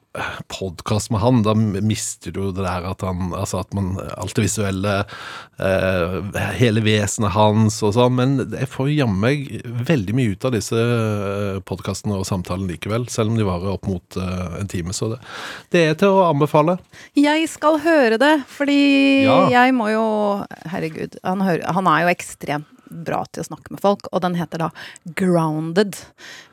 [0.51, 4.43] podkast med han, da mister du det der at han Altså at man Alt det
[4.49, 4.95] visuelle,
[5.63, 6.17] eh,
[6.59, 8.17] hele vesenet hans og sånn.
[8.19, 10.81] Men jeg får jammen meg veldig mye ut av disse
[11.69, 14.95] podkastene og samtalene likevel, selv om de varer opp mot eh, en time.
[14.97, 15.21] Så det,
[15.75, 16.79] det er til å anbefale.
[17.19, 18.81] Jeg skal høre det, fordi
[19.29, 19.39] Ja.
[19.53, 20.05] jeg må jo
[20.71, 24.37] Herregud, han, hører, han er jo ekstremt bra til å snakke med folk, og den
[24.39, 24.71] heter da
[25.19, 25.99] Grounded.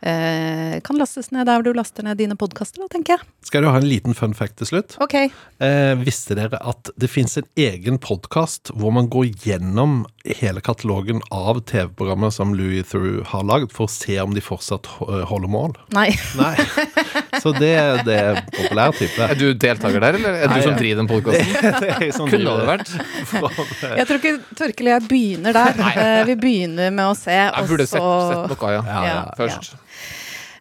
[0.02, 3.28] Eh, kan lastes ned der du laster ned dine podkaster, da, tenker jeg.
[3.48, 4.98] Skal du ha en liten fun fact til slutt?
[5.04, 5.16] Ok.
[5.18, 10.04] Eh, visste dere at det fins en egen podkast hvor man går gjennom
[10.38, 14.90] hele katalogen av TV-programmer som Louis Theroux har lagd, for å se om de fortsatt
[14.98, 15.78] holder mål?
[15.96, 16.10] Nei.
[16.40, 16.54] Nei.
[17.42, 17.74] Så det,
[18.08, 19.24] det er populær type.
[19.24, 20.80] Er du deltaker der, eller er Nei, du som ja.
[20.82, 22.28] driver den podkasten?
[22.28, 22.94] Kunne det vært?
[24.00, 25.80] Jeg tror ikke Torkel og jeg begynner der.
[25.88, 28.82] Eh, vi begynner med å se, Jeg og burde sett, sett noe, ja.
[28.86, 29.20] Ja, ja.
[29.40, 29.78] Først.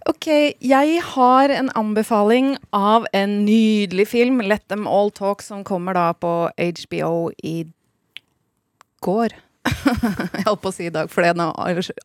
[0.07, 0.29] Ok,
[0.62, 6.12] jeg har en anbefaling av en nydelig film, Let Them All Talk, som kommer da
[6.14, 7.57] på HBO i
[9.02, 9.35] går.
[10.37, 11.48] jeg holdt på å si i dag, for nå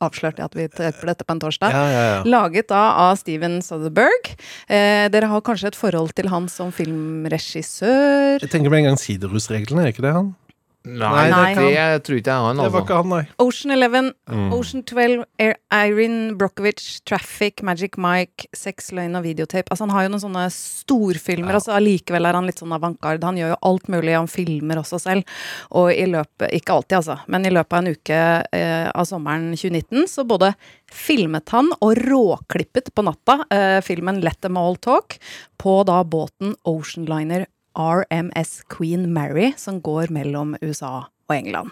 [0.01, 1.75] avslørte jeg at vi treffer dette på en torsdag.
[1.75, 2.19] Ja, ja, ja.
[2.25, 4.33] Laget da av Steven Soderberg.
[4.65, 8.41] Eh, dere har kanskje et forhold til han som filmregissør?
[8.41, 10.33] Jeg tenker med en gang siderusreglene, er ikke det han?
[10.81, 11.49] Nei, Nei.
[11.53, 12.81] det, det tror ikke jeg han, Det var altså.
[12.81, 13.25] ikke han, nei.
[13.43, 14.53] Ocean Eleven, Mm.
[14.55, 15.57] Ocean 12, Eirin
[16.01, 19.69] Irene Brockovich, Traffic, Magic Mike, Sex, løgn og videotape.
[19.69, 23.27] Altså Han har jo noen sånne storfilmer, og så allikevel er han litt sånn avantgarde.
[23.27, 25.37] Han gjør jo alt mulig, han filmer også selv.
[25.77, 28.19] Og i løpet, ikke alltid altså, men i løpet av en uke
[28.57, 30.53] eh, av sommeren 2019 så både
[30.91, 35.19] filmet han og råklippet på natta eh, filmen Let Them All Talk
[35.61, 37.45] på da båten Oceanliner
[37.77, 41.71] RMS Queen Mary, som går mellom USA og England.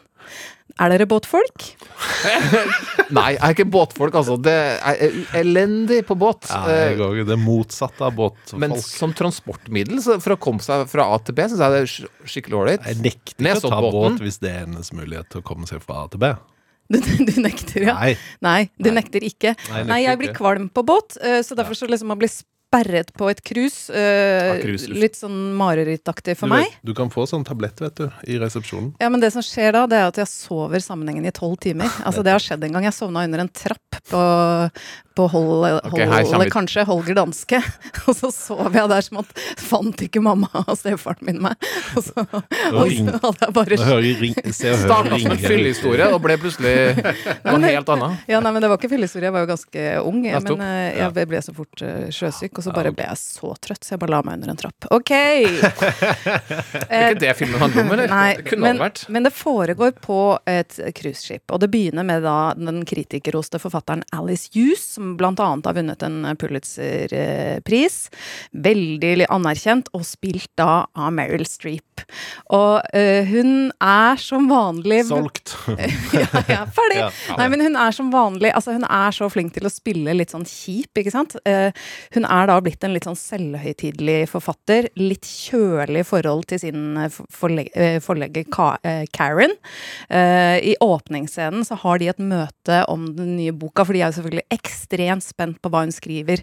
[0.80, 1.66] Er dere båtfolk?
[3.18, 4.38] Nei, jeg er ikke båtfolk, altså.
[4.40, 6.48] Det er elendig på båt.
[6.48, 8.62] Ja, jeg Eh, det motsatte av båtfolk.
[8.62, 11.82] Men som transportmiddel så for å komme seg fra A til B, syns jeg det
[11.84, 12.88] er skikkelig ålreit.
[12.88, 15.84] jeg nekter ikke å ta båt hvis det er hennes mulighet til å komme seg
[15.84, 16.32] fra A til B.
[16.90, 17.94] Du, du nekter, ja?
[18.00, 18.16] Nei.
[18.42, 19.54] Nei, du nekter ikke.
[19.68, 22.32] Nei, jeg Nei, jeg blir kvalm på båt, eh, så derfor så liksom å bli
[22.70, 23.90] sperret på et krus.
[23.90, 24.94] Uh, Ja.
[24.94, 26.70] Litt sånn marerittaktig for du, meg.
[26.70, 28.94] vet, du kan få sånn tablett, vet du, i resepsjonen.
[29.02, 31.90] Ja, men det som skjer da, det er at jeg sover sammenhengende i tolv timer.
[32.06, 32.86] Altså, det har skjedd en gang.
[32.90, 34.22] Jeg sovna under en trapp på,
[35.20, 37.60] på hold, Ok, her kommer hold, kanskje Holger Danske.
[38.08, 41.56] Og så sov jeg der som at Fant ikke mamma og stefaren min meg.
[41.98, 43.80] Og så, og så hadde jeg bare
[44.60, 46.74] Starta som en fyllehistorie og ble plutselig
[47.46, 48.24] noe helt annet.
[48.30, 50.22] Ja, nei, men Det var ikke fyllehistorie, jeg var jo ganske ung.
[50.28, 53.52] Jeg, Men eh, jeg ble så fort eh, sjøsyk, og så bare ble jeg så
[53.60, 54.90] trøtt, så jeg bare la meg under en trapp.
[54.96, 55.14] Ok!
[55.14, 58.12] Det Er ikke det filmen handler om, eller?
[58.12, 59.04] Nei, det kunne men, vært.
[59.12, 61.46] men det foregår på et cruiseskip.
[61.56, 66.06] Og det begynner med da den kritikerroste forfatteren Alice Hughes, som blant annet har vunnet
[66.06, 67.98] en Pulitzer-pris.
[68.52, 72.04] Veldig anerkjent, og spilt da av Meryl Streep.
[72.56, 75.54] Og uh, hun er som vanlig Solgt.
[76.16, 77.00] ja, ja, ferdig!
[77.02, 77.10] Ja.
[77.40, 80.34] Nei, men hun er som vanlig Altså, hun er så flink til å spille litt
[80.34, 81.36] sånn kjip, ikke sant?
[81.48, 81.70] Uh,
[82.16, 84.90] hun er da blitt en litt sånn selvhøytidelig forfatter.
[85.00, 87.20] Litt kjølig forhold til sin eh,
[88.10, 88.46] forlegger
[88.88, 89.56] eh, Karen.
[90.10, 94.10] Uh, I åpningsscenen så har de et møte om den nye boka, for de er
[94.10, 94.60] jo selvfølgelig
[95.00, 96.42] ekstremt spent på hva hun skriver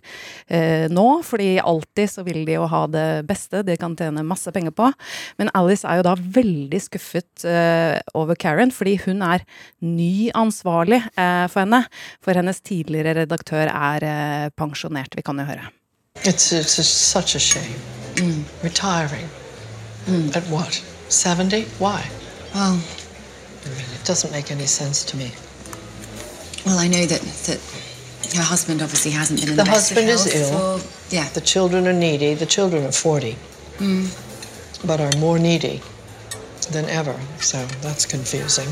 [0.49, 1.05] eh, nå.
[1.27, 4.90] Fordi alltid så vil de jo ha det beste, de kan tjene masse penger på.
[5.38, 9.45] Men Alice er jo da veldig skuffet eh, over Karen, fordi hun er
[9.85, 11.85] ny ansvarlig eh, for henne.
[12.25, 15.16] For hennes tidligere redaktør er eh, pensjonert.
[15.16, 15.71] Vi kan jo høre.
[16.25, 18.45] It's, it's a, such a shame.
[18.62, 19.29] Retiring.
[20.35, 20.83] At what?
[21.09, 21.64] 70?
[21.79, 22.01] Why?
[22.55, 22.79] Well,
[23.66, 25.33] It doesn't make any sense to me.
[26.64, 27.59] well, I know that that
[28.34, 30.78] her husband obviously hasn't been in The the, husband is ill.
[30.78, 31.28] For, yeah.
[31.30, 32.34] The children are needy.
[32.34, 33.36] The children are 40,
[33.78, 34.08] Mm.
[34.86, 35.82] but are more needy
[36.72, 37.14] than ever.
[37.40, 38.68] So that's confusing.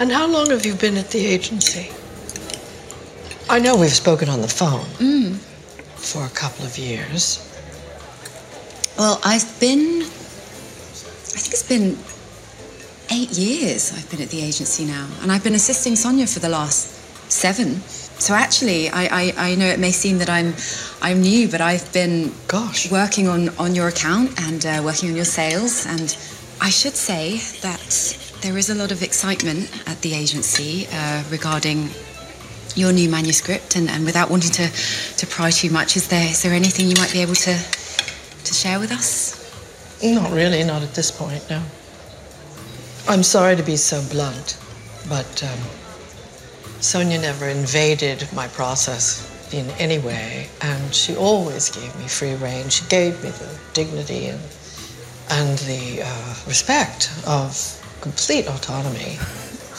[0.00, 1.90] And how long have you been at the agency?
[3.48, 5.36] I know we've spoken on the phone Mm.
[5.96, 7.38] for a couple of years.
[8.98, 10.02] Well, I've been.
[10.02, 11.98] I think it's been
[13.10, 16.48] eight years I've been at the agency now, and I've been assisting Sonia for the
[16.48, 16.88] last
[17.30, 17.82] seven.
[18.24, 20.54] So actually, I, I, I know it may seem that I'm
[21.02, 22.90] I'm new, but I've been Gosh.
[22.90, 26.16] working on, on your account and uh, working on your sales, and
[26.58, 31.90] I should say that there is a lot of excitement at the agency uh, regarding
[32.74, 34.70] your new manuscript, and, and without wanting to,
[35.18, 37.54] to pry too much, is there is there anything you might be able to
[38.44, 39.36] to share with us?
[40.02, 41.62] Not really, not at this point, no.
[43.06, 44.56] I'm sorry to be so blunt,
[45.10, 45.58] but um,
[46.84, 52.68] Sonia never invaded my process in any way, and she always gave me free rein.
[52.68, 54.40] She gave me the dignity and,
[55.30, 57.56] and the uh, respect of
[58.02, 59.16] complete autonomy.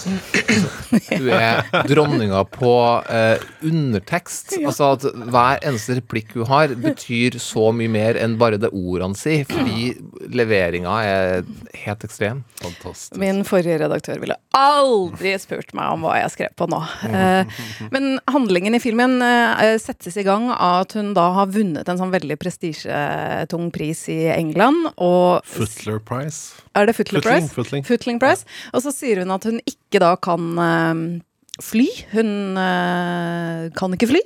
[0.06, 2.72] Du er dronninga på
[3.10, 4.56] eh, undertekst.
[4.62, 9.18] Altså at hver eneste replikk hun har, betyr så mye mer enn bare det ordene
[9.18, 9.46] sier.
[9.50, 9.96] Fordi
[10.36, 11.46] leveringa er
[11.86, 12.44] helt ekstrem.
[12.62, 13.18] Fantastisk.
[13.22, 16.82] Min forrige redaktør ville aldri spurt meg om hva jeg skrev på nå.
[17.10, 17.58] Eh,
[17.94, 22.00] men handlingen i filmen eh, settes i gang av at hun da har vunnet en
[22.00, 24.92] sånn veldig prestisjetung pris i England.
[25.02, 26.62] Og Footler Prize.
[26.76, 27.86] Er det Footler Footling, Prize?
[27.88, 28.20] footling.
[28.20, 28.44] Prize.
[28.76, 31.02] Og så sier hun at hun ikke da kan eh,
[31.64, 31.86] fly.
[32.12, 34.22] Hun eh, kan ikke fly.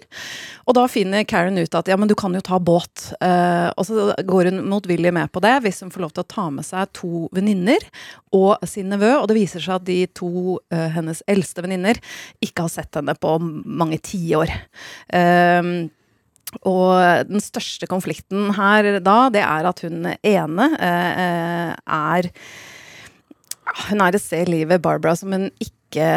[0.70, 3.10] Og da finner Karen ut at ja, men du kan jo ta båt.
[3.18, 6.30] Uh, og så går hun motvillig med på det hvis hun får lov til å
[6.30, 7.82] ta med seg to venninner
[8.38, 9.16] og sin nevø.
[9.18, 11.98] Og det viser seg at de to uh, hennes eldste venninner
[12.46, 14.54] ikke har sett henne på mange tiår.
[15.10, 15.90] Uh,
[16.66, 22.30] og den største konflikten her da, det er at hun ene eh, er
[23.90, 26.08] Hun er et sted i livet, Barbara, som hun ikke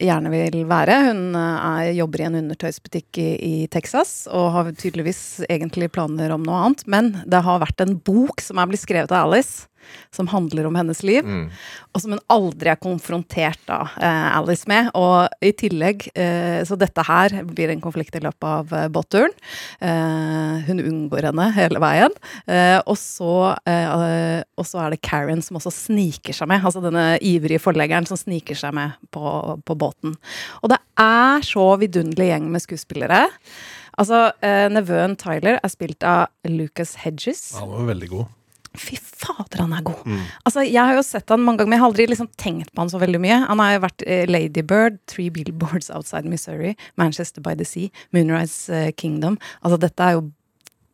[0.00, 0.96] gjerne vil være.
[1.10, 6.32] Hun eh, er, jobber i en undertøysbutikk i, i Texas og har tydeligvis egentlig planer
[6.34, 6.86] om noe annet.
[6.90, 9.69] Men det har vært en bok som er blitt skrevet av Alice,
[10.14, 11.26] som handler om hennes liv.
[11.90, 14.90] Og som hun aldri er konfrontert av eh, Alice med.
[14.98, 19.34] Og i tillegg, eh, så dette her blir en konflikt i løpet av eh, båtturen.
[19.80, 22.14] Eh, hun unngår henne hele veien.
[22.46, 26.64] Eh, og, så, eh, og så er det Karen som også sniker seg med.
[26.66, 29.24] Altså denne ivrige forleggeren som sniker seg med på,
[29.66, 30.16] på båten.
[30.62, 33.26] Og det er så vidunderlig gjeng med skuespillere.
[34.00, 37.50] Altså, eh, Nevøen Tyler er spilt av Lucas Hedges.
[37.58, 38.36] Han var veldig god.
[38.78, 40.04] Fy fader, han er god!
[40.46, 42.84] Altså, Jeg har jo sett han mange ganger, men jeg har aldri liksom tenkt på
[42.84, 43.38] han så veldig mye.
[43.48, 47.90] Han har jo vært eh, Lady Bird, Three Billboards Outside Missouri, Manchester by the Sea,
[48.14, 49.38] Moonrise eh, Kingdom.
[49.62, 50.28] Altså, dette er jo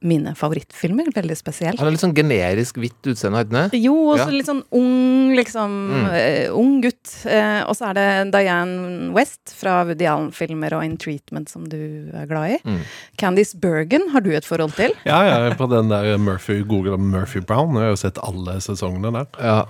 [0.06, 1.10] mine favorittfilmer.
[1.14, 1.78] Veldig spesielt.
[1.80, 3.80] Han har litt sånn generisk hvitt utseende, har han ikke det?
[3.82, 4.34] Jo, og så Ja.
[4.36, 6.06] litt sånn ung, liksom Mm.
[6.06, 7.24] Uh, Ung gutt.
[7.26, 12.10] Uh, og så er det Diane West fra Woody Allen-filmer og In Treatment som du
[12.14, 12.58] er glad i.
[12.64, 12.80] Mm.
[13.18, 14.92] Candice Bergen har du et forhold til.
[15.04, 17.74] Ja, ja, på den der Murphy, Google Murphy Brown.
[17.74, 19.26] Jeg har jo sett alle sesongene der.
[19.42, 19.64] Ja.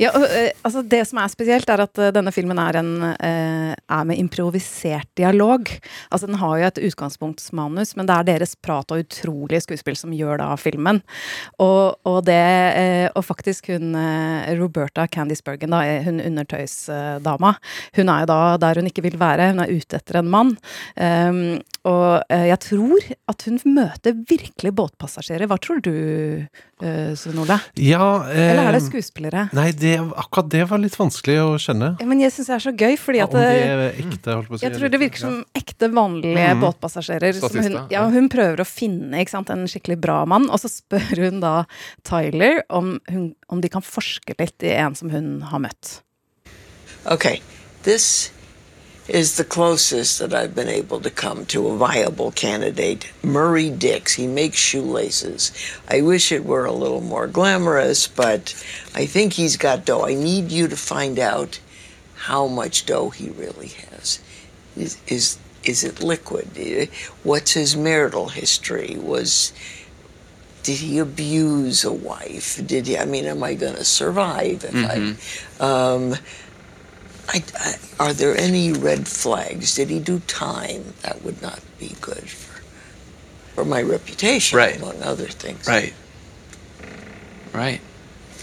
[0.00, 2.90] Ja, og, uh, altså Det som er spesielt, er at denne filmen er, en,
[3.20, 5.68] er med improvisert dialog.
[6.10, 9.98] Altså Den har jo et utgangspunktsmanus, men det er deres prat og utrolig utrolige skuespill
[9.98, 11.00] som gjør da filmen.
[11.62, 12.40] Og, og det
[12.76, 17.54] eh, Og faktisk hun eh, Roberta Candice Bergen, da, hun undertøysdama,
[17.96, 19.50] hun er jo da der hun ikke vil være.
[19.54, 20.56] Hun er ute etter en mann.
[20.96, 25.48] Um, og eh, jeg tror at hun møter virkelig båtpassasjerer.
[25.48, 25.92] Hva tror du,
[26.84, 27.56] uh, Svein Ole?
[27.80, 29.46] Ja, eh, Eller er det skuespillere?
[29.56, 31.94] Nei, det, akkurat det var litt vanskelig å skjønne.
[32.02, 34.50] Ja, Men jeg syns det er så gøy, fordi Ja, at det er ekte, holdt
[34.50, 34.66] på å si.
[34.66, 36.64] Jeg tror det virker som ekte, vanlige mm.
[36.66, 37.38] båtpassasjerer.
[37.40, 40.68] Som hun, ja, hun prøver å finne ikke sant, en skikkelig bra mann, og så
[40.68, 41.54] spør hun da
[42.04, 46.02] Tyler om, hun, om de kan forske litt i en som hun har møtt.
[47.08, 47.40] Okay,
[47.88, 48.28] this
[49.10, 53.10] is the closest that I've been able to come to a viable candidate.
[53.22, 54.14] Murray Dix.
[54.14, 55.52] He makes shoelaces.
[55.88, 58.54] I wish it were a little more glamorous, but
[58.94, 60.06] I think he's got dough.
[60.06, 61.58] I need you to find out
[62.14, 64.20] how much dough he really has.
[64.76, 66.88] Is is is it liquid?
[67.22, 68.96] What's his marital history?
[68.98, 69.52] Was
[70.62, 72.64] did he abuse a wife?
[72.64, 72.96] Did he?
[72.96, 74.74] I mean, am I going to survive if
[75.60, 75.64] I?
[75.64, 76.14] Um,
[77.32, 77.74] I, I,
[78.08, 79.74] are there any red flags?
[79.76, 80.94] Did he do time?
[81.02, 82.60] That would not be good for,
[83.54, 84.76] for my reputation, Right.
[84.76, 85.66] among other things.
[85.66, 85.94] Right.
[87.52, 87.80] Right.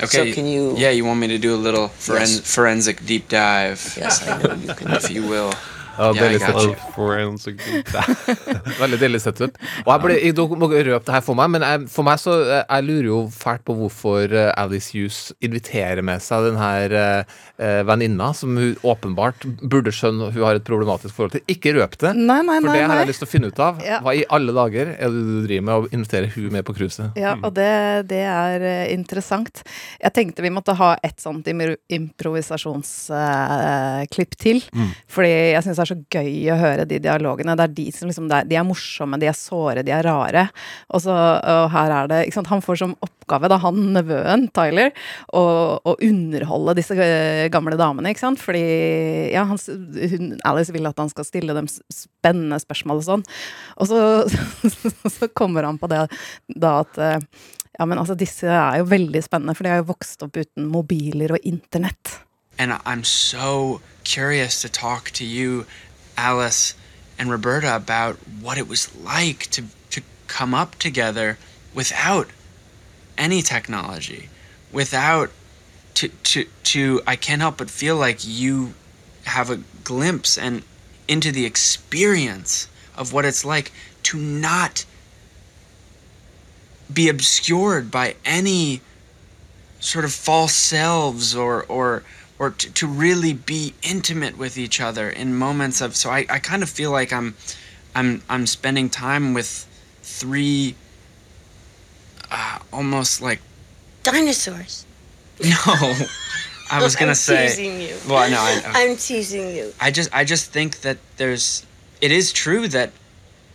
[0.01, 0.29] Okay.
[0.29, 2.39] So can you- Yeah, you want me to do a little foren- Yes.
[2.55, 3.95] forensic deep dive.
[3.97, 4.91] Yes, I know you can.
[4.93, 5.53] if you will.
[5.97, 6.55] Ja, deilig sett.
[8.81, 9.55] Veldig deilig sett ut.
[9.85, 12.31] Og jeg, ble, jeg, må røpe det her for meg, men jeg, for meg så
[12.43, 16.87] eh, jeg lurer jo fælt på hvorfor eh, Alice Hughes inviterer med seg den her
[17.01, 17.21] eh,
[17.57, 21.43] eh, venninna, som hun åpenbart burde skjønne hun har et problematisk forhold til.
[21.51, 22.99] Ikke røp det, Nei, nei, for nei, det har nei.
[23.01, 23.73] jeg lyst til å finne ut av.
[23.85, 23.97] Ja.
[24.05, 27.07] Hva i alle dager er det du driver med å invitere hun med på cruiset?
[27.19, 27.73] Ja, og det,
[28.11, 28.57] det er
[28.93, 29.55] interessant.
[30.01, 34.57] Jeg tenkte vi måtte ha et sånt improvisasjonsklipp til.
[34.73, 34.91] Mm.
[35.11, 37.55] Fordi jeg syns det er så gøy å høre de dialogene.
[37.57, 40.47] Det er de som liksom, er, de er morsomme, de er såre, de er rare.
[40.91, 42.51] Og, så, og her er det ikke sant?
[42.51, 44.93] Han får som oppgave, da, han nevøen, Tyler,
[45.35, 45.43] å,
[45.81, 48.43] å underholde disse eh, gamle damene, ikke sant.
[48.43, 48.63] Fordi
[49.33, 49.61] ja, han,
[50.13, 53.27] hun, Alice vil at han skal stille dem spennende spørsmål og sånn.
[53.81, 54.01] Og så,
[55.17, 56.05] så kommer han på det
[56.57, 57.19] da at eh,
[57.77, 60.69] ja, men altså, disse er jo veldig spennende, for de har jo vokst opp uten
[60.71, 62.15] mobiler og internett.
[62.57, 65.65] And I'm so curious to talk to you,
[66.17, 66.73] Alice
[67.19, 71.37] and Roberta, about what it was like to, to come up together
[71.73, 72.29] without
[73.17, 74.29] any technology,
[74.71, 75.31] without
[75.95, 78.73] to, to, to, I can't help but feel like you
[79.25, 80.63] have a glimpse and
[81.07, 83.71] into the experience of what it's like
[84.03, 84.85] to not
[86.91, 88.81] be obscured by any
[89.79, 92.03] sort of false selves or or
[92.39, 96.39] or to, to really be intimate with each other in moments of so I, I
[96.39, 97.35] kind of feel like I'm
[97.95, 99.67] I'm I'm spending time with
[100.03, 100.75] three
[102.29, 103.41] uh, almost like
[104.03, 104.85] Dinosaurs.
[105.43, 105.95] no
[106.69, 107.95] I was gonna say I'm say teasing you.
[108.07, 109.73] well no I, I'm teasing you.
[109.79, 111.65] I just I just think that there's
[112.01, 112.91] it is true that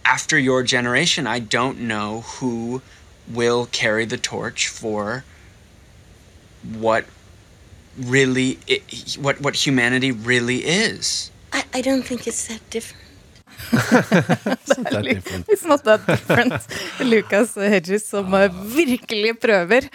[0.04, 2.82] after your generation I don't know who
[3.28, 5.24] will carry the torch for
[6.64, 7.04] what
[7.96, 8.82] really it,
[9.20, 11.30] what what humanity really is.
[11.52, 13.02] I, I don't think it's that different.
[15.48, 16.66] It's not that different.
[17.00, 18.32] Lucas Hedges som
[18.74, 19.88] virkelig prøver.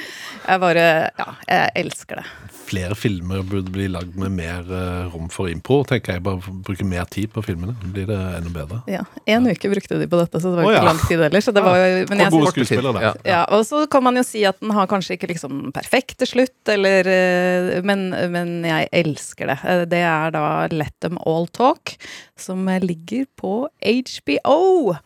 [0.48, 0.86] Jeg bare
[1.20, 2.26] Ja, jeg elsker det.
[2.68, 5.82] Flere filmer burde bli lagd med mer eh, rom for impro.
[5.88, 7.76] tenker jeg Bare bruke mer tid på filmene.
[7.84, 8.82] Blir det enda bedre.
[8.92, 10.92] Ja, En uke brukte de på dette, så det var ikke ikke ja.
[10.92, 11.42] lang tid heller.
[11.44, 11.88] Så det var ja.
[12.10, 13.14] men Og jeg gode skuespillere, da.
[13.28, 16.32] Ja, og så kan man jo si at den har kanskje ikke liksom perfekt til
[16.34, 19.60] slutt, eller eh, men, men jeg elsker det.
[19.64, 21.96] Eh, Det er da Let Them All Talk,
[22.38, 24.98] som ligger på HBO.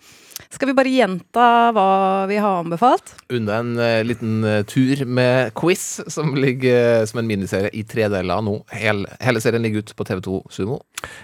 [0.52, 1.88] Skal vi bare gjenta hva
[2.28, 3.14] vi har anbefalt?
[3.32, 7.86] Unna en uh, liten uh, tur med quiz, som ligger uh, som en miniserie i
[7.88, 8.58] tre deler nå.
[8.76, 10.82] Hel, hele serien ligger ute på TV2 Sumo.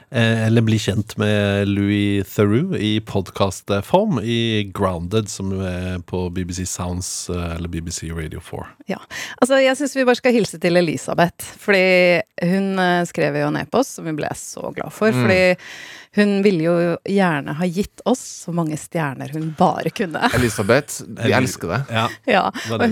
[0.09, 6.65] Eh, Eller bli kjent med Louis Theroux i podkastform i Grounded, som er på BBC
[6.65, 8.65] Sounds eller BBC Radio 4.
[8.89, 8.97] Ja.
[9.37, 13.99] Altså, jeg syns vi bare skal hilse til Elisabeth, fordi hun skrev jo en e-post
[13.99, 15.13] som vi ble så glad for.
[15.13, 15.21] Mm.
[15.21, 20.29] Fordi hun ville jo gjerne ha gitt oss så mange stjerner hun bare kunne.
[20.37, 21.91] Elisabeth, vi elsker deg.
[21.97, 22.05] Ja.
[22.27, 22.43] Ja,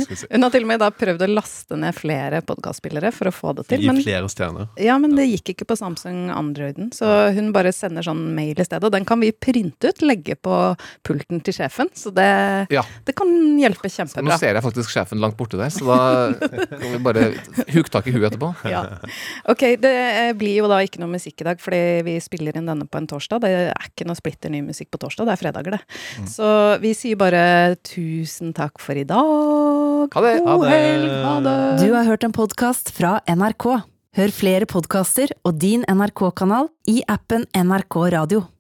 [0.02, 0.26] si.
[0.32, 3.54] hun har til og med da prøvd å laste ned flere podkastspillere for å få
[3.60, 3.82] det til.
[3.86, 4.68] Gi Men, flere stjerner.
[4.82, 8.66] ja, men det gikk ikke på Samsung Androiden, så hun bare sender sånn mail i
[8.66, 8.84] stedet.
[8.84, 10.56] Og den kan vi printe ut, legge på
[11.06, 12.84] pulten til sjefen, så det, Ja.
[13.06, 13.28] det kan
[13.60, 17.26] hjelpe kjempebra Nå ser jeg faktisk sjefen langt borte der, så da kan vi bare
[17.72, 18.54] huke tak i huet etterpå.
[18.76, 18.82] Ja.
[19.48, 19.94] Ok, det
[20.40, 23.08] blir jo da ikke noe musikk i dag, fordi vi spiller inn denne på en
[23.08, 23.42] torsdag.
[23.46, 25.82] Det er ikke noe splitter ny musikk på torsdag, det er fredager, det.
[26.20, 26.28] Mm.
[26.32, 26.50] Så
[26.84, 30.08] vi sier bare tusen takk for i dag.
[30.16, 30.38] Ha det.
[30.40, 30.72] God Ha det.
[30.72, 31.12] helg.
[31.26, 31.58] Ha det.
[31.84, 33.68] Du har hørt en podkast fra NRK.
[34.16, 38.46] Hør flere podkaster og din NRK-kanal i appen NRK Radio.